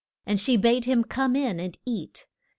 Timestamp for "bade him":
0.57-1.03